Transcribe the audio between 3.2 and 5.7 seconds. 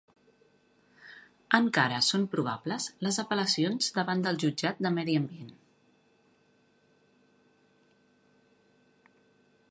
apel·lacions davant del jutjat de Medi Ambient.